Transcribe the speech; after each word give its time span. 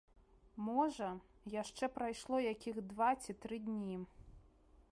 Можа, 0.67 1.09
яшчэ 1.55 1.89
прайшло 1.97 2.39
якіх 2.53 2.75
два 2.93 3.09
ці 3.27 3.37
тры 3.45 3.61
дні. 3.67 3.95